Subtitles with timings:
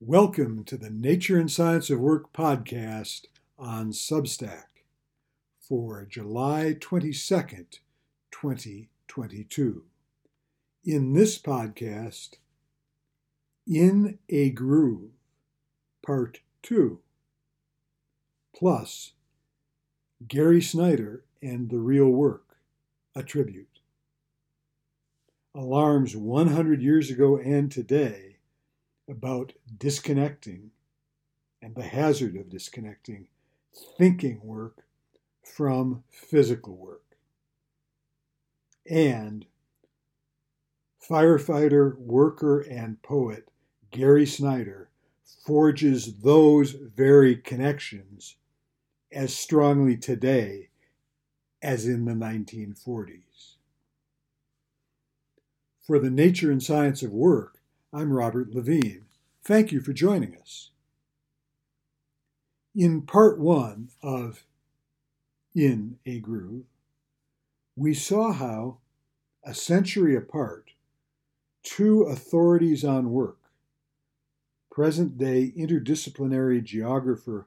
[0.00, 3.22] Welcome to the Nature and Science of Work podcast
[3.58, 4.84] on Substack
[5.58, 7.80] for July 22nd,
[8.30, 9.82] 2022.
[10.84, 12.34] In this podcast,
[13.66, 15.10] In a Groove,
[16.06, 17.00] Part 2,
[18.54, 19.14] plus
[20.28, 22.58] Gary Snyder and the Real Work,
[23.16, 23.80] a tribute.
[25.56, 28.27] Alarms 100 years ago and today
[29.08, 30.70] about disconnecting
[31.62, 33.28] and the hazard of disconnecting
[33.96, 34.84] thinking work
[35.42, 37.02] from physical work.
[38.88, 39.46] And
[41.08, 43.48] firefighter, worker, and poet
[43.90, 44.88] Gary Snyder
[45.46, 48.36] forges those very connections
[49.10, 50.68] as strongly today
[51.62, 53.54] as in the 1940s.
[55.86, 57.57] For the nature and science of work,
[57.90, 59.06] I'm Robert Levine.
[59.42, 60.68] Thank you for joining us.
[62.76, 64.44] In part one of
[65.54, 66.66] In a Groove,
[67.76, 68.76] we saw how,
[69.42, 70.72] a century apart,
[71.62, 73.38] two authorities on work,
[74.70, 77.46] present day interdisciplinary geographer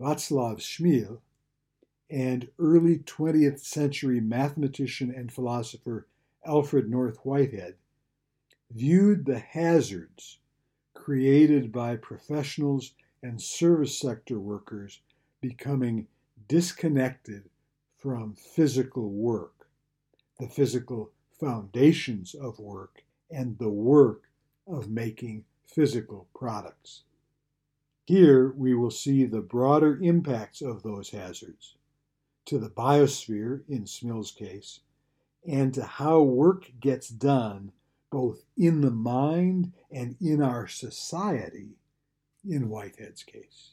[0.00, 1.18] Václav Smil
[2.10, 6.08] and early 20th century mathematician and philosopher
[6.44, 7.76] Alfred North Whitehead,
[8.70, 10.38] viewed the hazards
[10.94, 15.00] created by professionals and service sector workers
[15.40, 16.06] becoming
[16.48, 17.48] disconnected
[17.98, 19.66] from physical work,
[20.38, 24.28] the physical foundations of work, and the work
[24.66, 27.02] of making physical products.
[28.06, 31.76] Here we will see the broader impacts of those hazards
[32.46, 34.80] to the biosphere, in Smil's case,
[35.46, 37.72] and to how work gets done
[38.10, 41.76] both in the mind and in our society,
[42.48, 43.72] in Whitehead's case.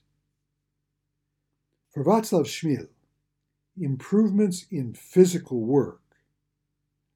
[1.94, 2.88] For Václav Smil,
[3.80, 6.02] improvements in physical work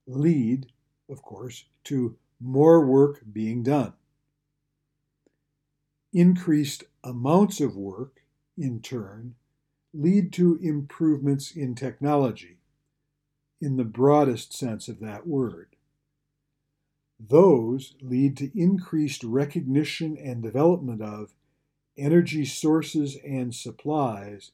[0.07, 0.67] lead,
[1.09, 3.93] of course, to more work being done.
[6.13, 8.23] Increased amounts of work,
[8.57, 9.35] in turn,
[9.93, 12.57] lead to improvements in technology,
[13.61, 15.75] in the broadest sense of that word.
[17.29, 21.33] Those lead to increased recognition and development of
[21.95, 24.51] energy sources and supplies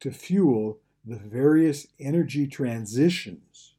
[0.00, 3.74] to fuel the various energy transitions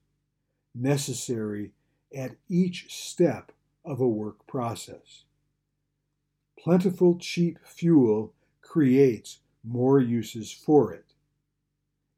[0.76, 1.72] necessary
[2.16, 3.52] at each step
[3.84, 5.24] of a work process.
[6.60, 11.14] Plentiful, cheap fuel creates more uses for it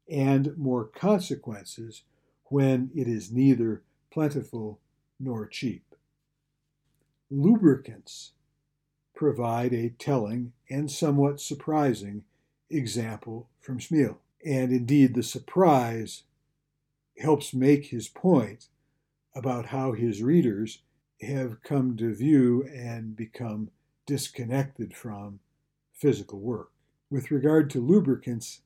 [0.08, 2.02] and more consequences
[2.46, 4.80] when it is neither plentiful
[5.18, 5.89] nor cheap.
[7.30, 8.32] Lubricants
[9.14, 12.24] provide a telling and somewhat surprising
[12.68, 14.16] example from Smil.
[14.44, 16.24] And indeed, the surprise
[17.18, 18.68] helps make his point
[19.34, 20.82] about how his readers
[21.20, 23.70] have come to view and become
[24.06, 25.38] disconnected from
[25.92, 26.70] physical work.
[27.10, 28.62] With regard to lubricants,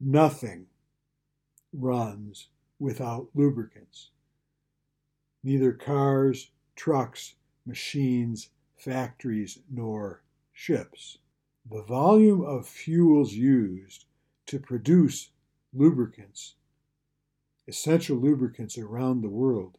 [0.00, 0.66] nothing
[1.72, 2.48] runs
[2.78, 4.10] without lubricants.
[5.44, 7.34] Neither cars, trucks,
[7.66, 10.22] machines, factories, nor
[10.52, 11.18] ships.
[11.70, 14.06] The volume of fuels used
[14.46, 15.30] to produce
[15.72, 16.54] lubricants,
[17.68, 19.78] essential lubricants around the world,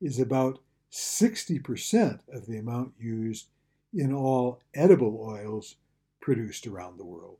[0.00, 0.60] is about
[0.90, 3.48] 60% of the amount used
[3.92, 5.76] in all edible oils
[6.20, 7.38] produced around the world.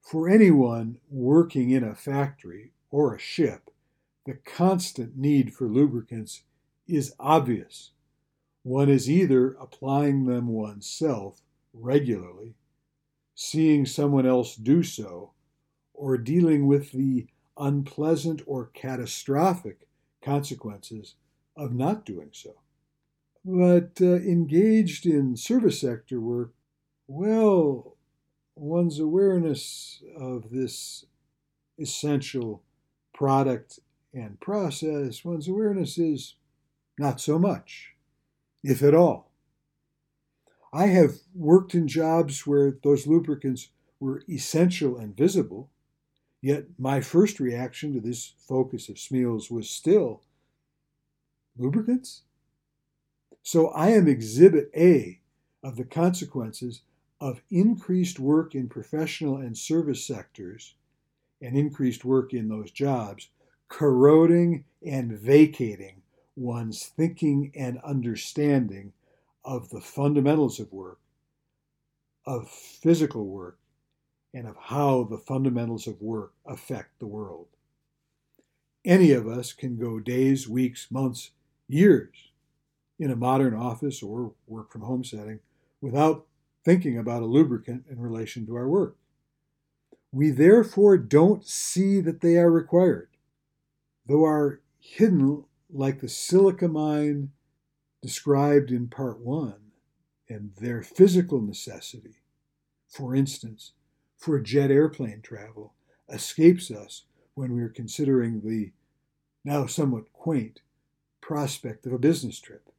[0.00, 3.70] For anyone working in a factory or a ship,
[4.26, 6.42] the constant need for lubricants
[6.86, 7.92] is obvious
[8.64, 11.42] one is either applying them oneself
[11.74, 12.54] regularly,
[13.34, 15.32] seeing someone else do so,
[15.92, 17.26] or dealing with the
[17.58, 19.86] unpleasant or catastrophic
[20.22, 21.14] consequences
[21.56, 22.54] of not doing so.
[23.44, 26.54] But uh, engaged in service sector work,
[27.06, 27.98] well,
[28.56, 31.04] one's awareness of this
[31.78, 32.62] essential
[33.12, 33.78] product
[34.14, 36.36] and process, one's awareness is
[36.98, 37.93] not so much
[38.64, 39.30] if at all.
[40.72, 43.68] I have worked in jobs where those lubricants
[44.00, 45.70] were essential and visible,
[46.40, 50.22] yet my first reaction to this focus of Smil's was still
[51.56, 52.22] lubricants?
[53.42, 55.20] So I am exhibit A
[55.62, 56.80] of the consequences
[57.20, 60.74] of increased work in professional and service sectors
[61.40, 63.28] and increased work in those jobs
[63.68, 66.02] corroding and vacating
[66.36, 68.92] one's thinking and understanding
[69.44, 70.98] of the fundamentals of work,
[72.26, 73.58] of physical work
[74.32, 77.46] and of how the fundamentals of work affect the world.
[78.84, 81.30] Any of us can go days, weeks, months,
[81.68, 82.30] years
[82.98, 85.40] in a modern office or work from home setting
[85.80, 86.26] without
[86.64, 88.96] thinking about a lubricant in relation to our work.
[90.12, 93.08] We therefore don't see that they are required,
[94.06, 97.30] though are hidden like the silica mine
[98.00, 99.72] described in part one,
[100.28, 102.16] and their physical necessity,
[102.88, 103.72] for instance,
[104.16, 105.74] for jet airplane travel,
[106.08, 107.02] escapes us
[107.34, 108.70] when we are considering the
[109.44, 110.60] now somewhat quaint
[111.20, 112.70] prospect of a business trip,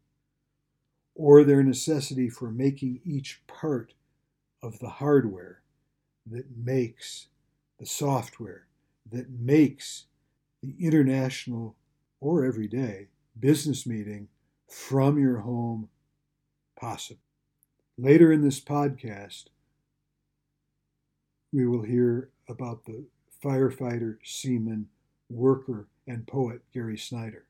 [1.16, 3.94] or their necessity for making each part
[4.64, 5.62] of the hardware
[6.26, 7.28] that makes
[7.80, 8.66] the software
[9.12, 10.06] that makes
[10.64, 11.76] the international
[12.26, 13.06] or everyday
[13.40, 14.28] business meeting
[14.68, 15.88] from your home
[16.76, 17.22] possible.
[18.00, 19.46] Later in this podcast,
[21.54, 23.06] we will hear about the
[23.44, 24.88] firefighter, seaman,
[25.30, 27.46] worker, and poet Gary Snyder.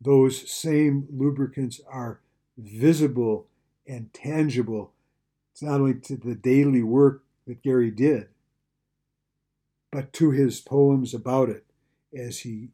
[0.00, 2.18] Those same lubricants are
[2.56, 3.46] visible
[3.86, 4.94] and tangible.
[5.52, 8.26] It's not only to the daily work that Gary did,
[9.92, 11.64] but to his poems about it
[12.12, 12.70] as he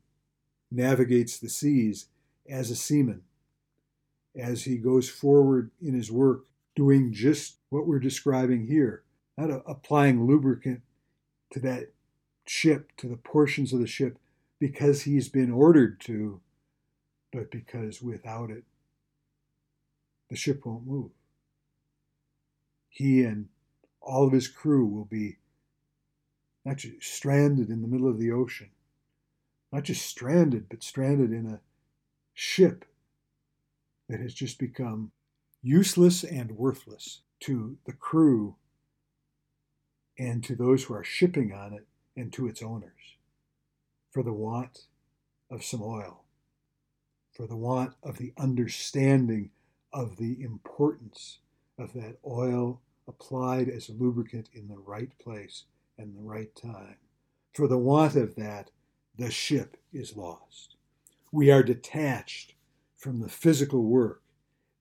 [0.75, 2.07] navigates the seas
[2.49, 3.23] as a seaman,
[4.37, 6.45] as he goes forward in his work,
[6.75, 9.03] doing just what we're describing here,
[9.39, 10.83] not a, applying lubricant
[11.53, 11.93] to that
[12.47, 14.19] ship, to the portions of the ship,
[14.59, 16.41] because he's been ordered to,
[17.33, 18.65] but because without it,
[20.31, 21.11] the ship won't move.
[22.89, 23.49] He and
[24.01, 25.39] all of his crew will be
[26.77, 28.71] just stranded in the middle of the ocean,
[29.75, 31.61] not just stranded, but stranded in a
[32.33, 32.85] ship
[34.09, 35.11] that has just become
[35.63, 38.55] useless and worthless to the crew
[40.17, 43.17] and to those who are shipping on it and to its owners
[44.13, 44.83] for the want
[45.51, 46.23] of some oil,
[47.33, 49.51] for the want of the understanding
[49.93, 51.39] of the importance
[51.81, 55.65] of that oil applied as a lubricant in the right place
[55.99, 56.95] and the right time.
[57.53, 58.71] For the want of that,
[59.17, 60.77] the ship is lost.
[61.31, 62.55] We are detached
[62.97, 64.23] from the physical work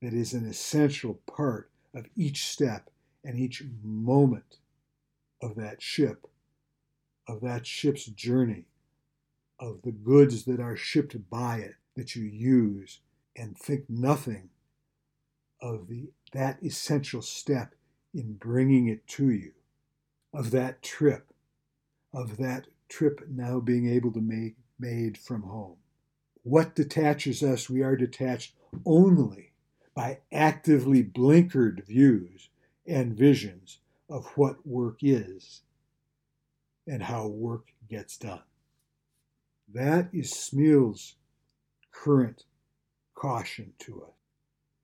[0.02, 2.90] that is an essential part of each step
[3.24, 4.58] and each moment
[5.42, 6.28] of that ship,
[7.28, 8.66] of that ship's journey,
[9.60, 13.00] of the goods that are shipped by it that you use,
[13.36, 14.50] and think nothing
[15.62, 17.76] of the, that essential step
[18.14, 19.52] in bringing it to you,
[20.34, 21.34] of that trip,
[22.14, 25.78] of that trip now being able to make made from home.
[26.44, 27.68] What detaches us?
[27.68, 28.54] We are detached
[28.86, 29.54] only
[29.96, 32.50] by actively blinkered views
[32.86, 33.80] and visions
[34.10, 35.62] of what work is
[36.86, 38.44] and how work gets done.
[39.74, 41.16] That is Smil's
[41.92, 42.44] current
[43.16, 44.14] caution to us.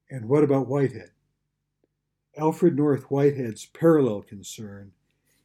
[0.09, 1.11] And what about Whitehead?
[2.35, 4.93] Alfred North Whitehead's parallel concern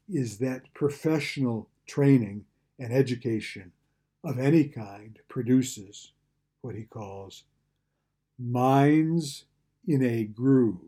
[0.09, 2.47] is that professional training
[2.79, 3.73] and education
[4.23, 6.13] of any kind produces
[6.61, 7.45] what he calls
[8.39, 9.45] minds
[9.87, 10.81] in a groove.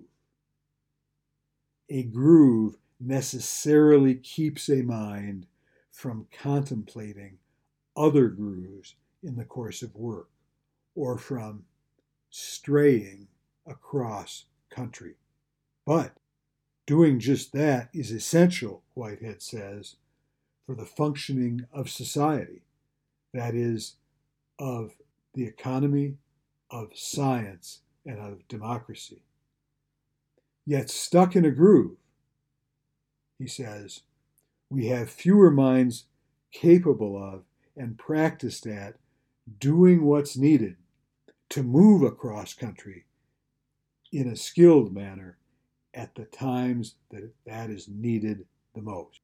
[1.88, 5.46] A groove necessarily keeps a mind
[5.92, 7.38] from contemplating
[7.96, 10.28] other grooves in the course of work
[10.94, 11.64] or from
[12.30, 13.28] straying
[13.66, 15.14] across country.
[15.84, 16.16] But
[16.86, 19.96] doing just that is essential, Whitehead says,
[20.66, 22.62] for the functioning of society,
[23.32, 23.94] that is,
[24.58, 24.96] of
[25.34, 26.16] the economy,
[26.70, 29.22] of science, and of democracy.
[30.66, 31.96] Yet, stuck in a groove,
[33.38, 34.02] he says,
[34.68, 36.04] we have fewer minds
[36.50, 37.44] capable of
[37.76, 38.96] and practiced at
[39.60, 40.76] doing what's needed
[41.50, 43.04] to move across country
[44.10, 45.36] in a skilled manner
[45.94, 48.44] at the times that that is needed
[48.74, 49.20] the most.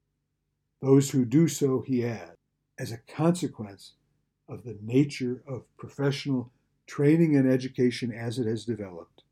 [0.82, 2.36] Those who do so, he adds,
[2.76, 3.92] as a consequence
[4.48, 6.50] of the nature of professional
[6.88, 9.22] training and education as it has developed,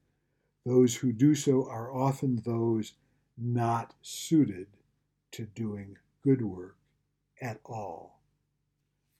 [0.64, 2.92] those who do so are often those
[3.37, 4.69] not suited
[5.33, 6.76] to doing good work
[7.42, 8.21] at all.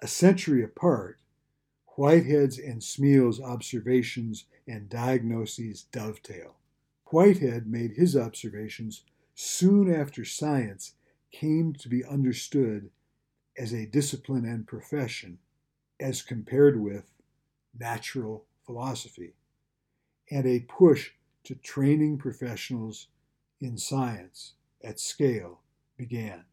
[0.01, 1.19] A century apart,
[1.97, 6.55] Whitehead's and Smil's observations and diagnoses dovetail.
[7.07, 9.03] Whitehead made his observations
[9.35, 10.95] soon after science
[11.31, 12.91] came to be understood
[13.57, 15.39] as a discipline and profession
[15.99, 17.05] as compared with
[17.79, 19.35] natural philosophy,
[20.31, 21.11] and a push
[21.45, 23.09] to training professionals
[23.61, 25.61] in science at scale
[25.97, 26.45] began.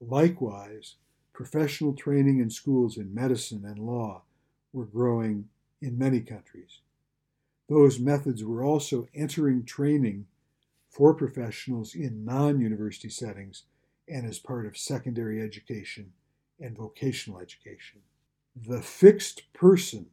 [0.00, 0.96] Likewise,
[1.32, 4.22] professional training in schools in medicine and law
[4.72, 5.48] were growing
[5.80, 6.80] in many countries.
[7.68, 10.26] Those methods were also entering training
[10.88, 13.64] for professionals in non university settings
[14.08, 16.12] and as part of secondary education
[16.60, 18.00] and vocational education.
[18.54, 20.06] The fixed person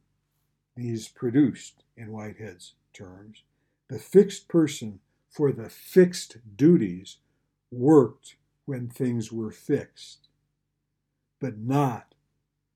[0.75, 3.43] these produced, in Whitehead's terms,
[3.89, 7.17] the fixed person for the fixed duties
[7.71, 8.35] worked
[8.65, 10.29] when things were fixed,
[11.39, 12.13] but not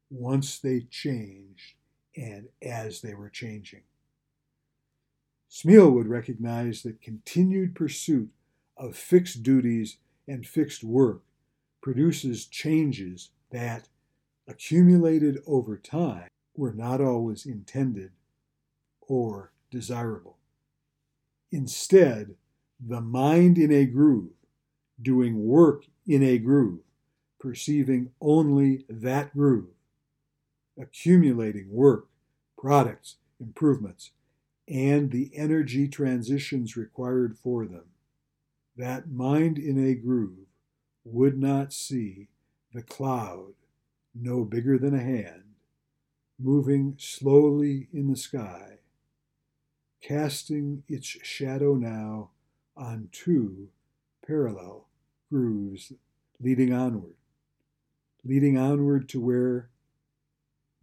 [0.10, 1.76] once they changed
[2.16, 3.84] and as they were changing.
[5.50, 8.30] Smil would recognize that continued pursuit
[8.76, 9.98] of fixed duties
[10.28, 11.22] and fixed work
[11.82, 13.88] produces changes that,
[14.48, 18.12] accumulated over time, were not always intended
[19.02, 20.38] or desirable.
[21.52, 22.36] Instead,
[22.80, 24.32] the mind in a groove,
[25.02, 26.80] doing work in a groove,
[27.40, 29.70] perceiving only that groove,
[30.80, 32.08] accumulating work,
[32.58, 34.12] products, improvements,
[34.68, 37.86] and the energy transitions required for them.
[38.78, 40.46] That mind in a groove
[41.04, 42.28] would not see
[42.74, 43.54] the cloud,
[44.14, 45.56] no bigger than a hand,
[46.40, 48.78] moving slowly in the sky,
[50.00, 52.30] casting its shadow now
[52.76, 53.70] on two
[54.26, 54.86] parallel
[55.32, 55.92] grooves
[56.40, 57.16] leading onward,
[58.24, 59.70] leading onward to where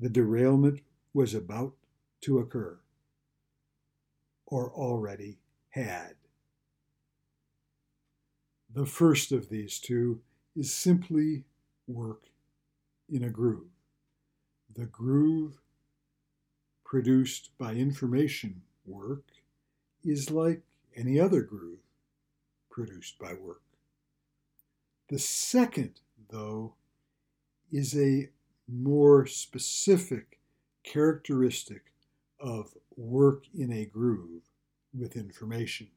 [0.00, 0.80] the derailment
[1.12, 1.74] was about
[2.22, 2.76] to occur
[4.46, 5.38] or already
[5.70, 6.16] had.
[8.74, 10.20] The first of these two
[10.56, 11.44] is simply
[11.86, 12.24] work
[13.08, 13.70] in a groove.
[14.74, 15.60] The groove
[16.84, 19.22] produced by information work
[20.04, 20.62] is like
[20.96, 21.78] any other groove
[22.68, 23.62] produced by work.
[25.08, 26.74] The second, though,
[27.70, 28.30] is a
[28.66, 30.40] more specific
[30.82, 31.92] characteristic
[32.40, 34.42] of work in a groove
[34.92, 35.88] with information.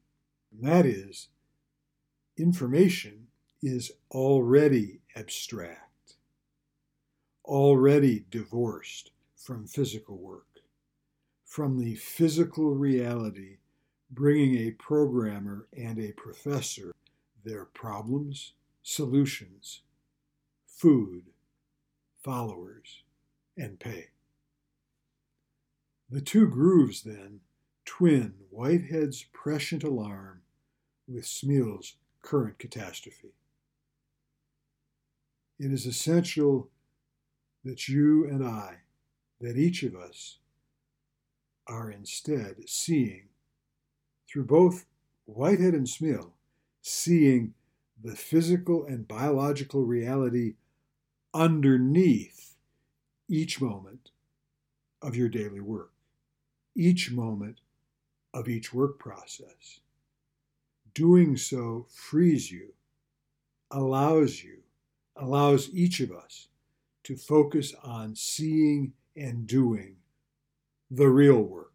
[0.52, 1.28] And that is,
[2.38, 3.26] information
[3.62, 6.14] is already abstract,
[7.44, 10.46] already divorced from physical work,
[11.44, 13.58] from the physical reality
[14.10, 16.94] bringing a programmer and a professor
[17.44, 18.52] their problems,
[18.82, 19.82] solutions,
[20.66, 21.24] food,
[22.22, 23.02] followers,
[23.56, 24.08] and pay.
[26.10, 27.40] The two grooves, then,
[27.84, 30.42] twin Whitehead's prescient alarm
[31.06, 33.34] with Smil's current catastrophe.
[35.58, 36.68] It is essential
[37.64, 38.78] that you and I,
[39.40, 40.38] that each of us,
[41.66, 43.28] are instead seeing,
[44.26, 44.86] through both
[45.26, 46.30] Whitehead and Smil,
[46.80, 47.54] seeing
[48.02, 50.54] the physical and biological reality
[51.34, 52.54] underneath
[53.28, 54.10] each moment
[55.02, 55.92] of your daily work
[56.78, 57.60] each moment
[58.32, 59.80] of each work process.
[60.98, 62.72] Doing so frees you,
[63.70, 64.64] allows you,
[65.14, 66.48] allows each of us
[67.04, 69.98] to focus on seeing and doing
[70.90, 71.72] the real work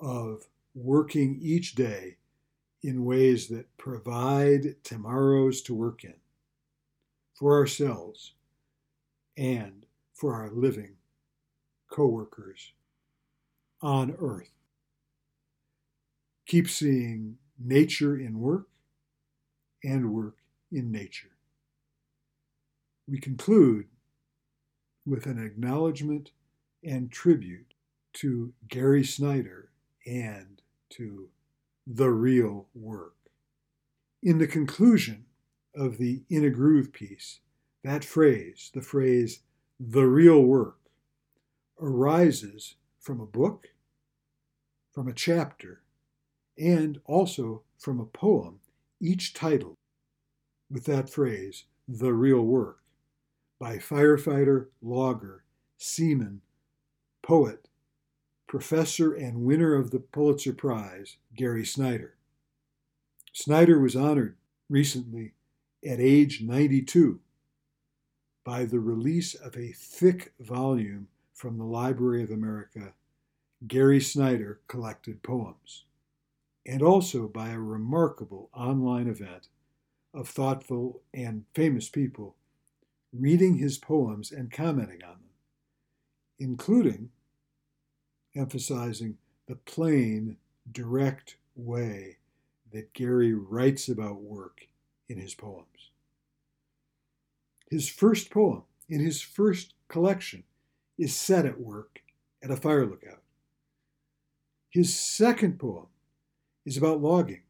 [0.00, 2.16] of working each day
[2.82, 6.18] in ways that provide tomorrows to work in
[7.34, 8.32] for ourselves
[9.36, 10.96] and for our living
[11.88, 12.72] co-workers
[13.80, 14.50] on earth.
[16.46, 18.68] Keep seeing nature in work
[19.82, 20.36] and work
[20.70, 21.30] in nature.
[23.06, 23.86] We conclude
[25.06, 26.30] with an acknowledgement
[26.84, 27.74] and tribute
[28.14, 29.70] to Gary Snyder
[30.06, 30.60] and
[30.90, 31.28] to
[31.86, 33.14] the real work.
[34.22, 35.24] In the conclusion
[35.74, 37.40] of the In a Groove piece,
[37.84, 39.40] that phrase, the phrase,
[39.78, 40.78] the real work,
[41.80, 43.68] arises from a book,
[44.92, 45.82] from a chapter,
[46.58, 48.60] and also from a poem,
[49.00, 49.76] each titled
[50.70, 52.80] with that phrase, the real work,
[53.58, 55.44] by firefighter, logger,
[55.78, 56.40] seaman,
[57.22, 57.68] poet,
[58.46, 62.14] professor, and winner of the Pulitzer Prize, Gary Snyder.
[63.32, 64.36] Snyder was honored
[64.68, 65.32] recently
[65.86, 67.20] at age 92
[68.44, 72.94] by the release of a thick volume from the Library of America,
[73.66, 75.84] Gary Snyder collected poems,
[76.66, 79.48] and also by a remarkable online event
[80.14, 82.34] of thoughtful and famous people
[83.12, 85.30] reading his poems and commenting on them,
[86.38, 87.10] including
[88.36, 90.36] emphasizing the plain,
[90.70, 92.16] direct way
[92.72, 94.68] that Gary writes about work
[95.08, 95.90] in his poems.
[97.70, 100.44] His first poem in his first collection
[100.98, 102.00] is set at work
[102.42, 103.22] at a fire lookout.
[104.70, 105.86] His second poem
[106.68, 107.40] is about logging.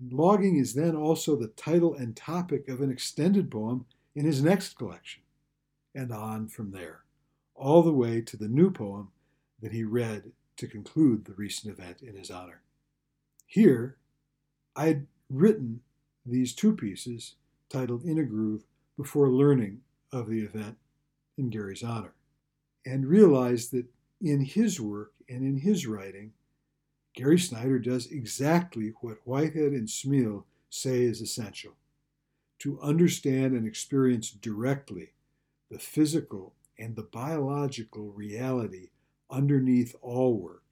[0.00, 3.84] And logging is then also the title and topic of an extended poem
[4.14, 5.22] in his next collection,
[5.94, 7.02] and on from there,
[7.54, 9.10] all the way to the new poem
[9.60, 12.62] that he read to conclude the recent event in his honor.
[13.46, 13.98] Here,
[14.74, 15.80] I had written
[16.24, 17.34] these two pieces
[17.68, 18.64] titled In a Groove
[18.96, 20.78] before learning of the event
[21.36, 22.14] in Gary's honor,
[22.86, 23.86] and realized that
[24.22, 26.32] in his work and in his writing,
[27.18, 31.72] Gary Snyder does exactly what Whitehead and Smil say is essential
[32.60, 35.14] to understand and experience directly
[35.68, 38.90] the physical and the biological reality
[39.32, 40.62] underneath all work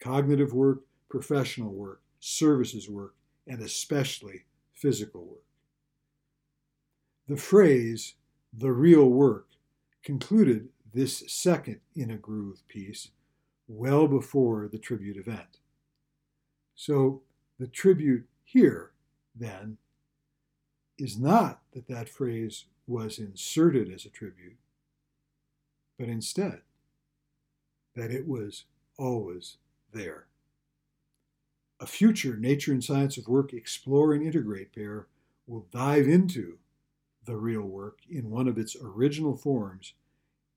[0.00, 3.16] cognitive work, professional work, services work,
[3.48, 4.44] and especially
[4.74, 5.44] physical work.
[7.26, 8.14] The phrase,
[8.52, 9.48] the real work,
[10.04, 13.08] concluded this second In a Groove piece
[13.66, 15.58] well before the tribute event.
[16.76, 17.22] So
[17.58, 18.92] the tribute here,
[19.34, 19.78] then,
[20.98, 24.56] is not that that phrase was inserted as a tribute,
[25.98, 26.60] but instead
[27.94, 28.64] that it was
[28.98, 29.56] always
[29.92, 30.26] there.
[31.80, 35.06] A future Nature and Science of Work Explore and Integrate pair
[35.46, 36.58] will dive into
[37.24, 39.94] the real work in one of its original forms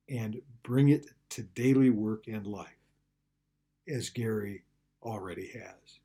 [0.10, 2.80] and bring it to daily work and life,
[3.88, 4.64] as Gary
[5.04, 6.00] already has.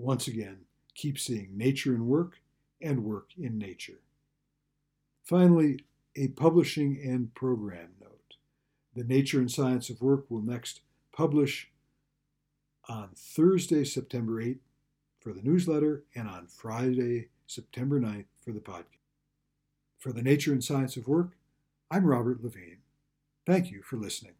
[0.00, 0.56] Once again,
[0.94, 2.40] keep seeing nature in work
[2.80, 4.00] and work in nature.
[5.22, 5.84] Finally,
[6.16, 8.36] a publishing and program note.
[8.96, 10.80] The Nature and Science of Work will next
[11.12, 11.70] publish
[12.88, 14.60] on Thursday, September 8th
[15.20, 18.84] for the newsletter and on Friday, September 9th for the podcast.
[19.98, 21.32] For the Nature and Science of Work,
[21.90, 22.78] I'm Robert Levine.
[23.46, 24.39] Thank you for listening.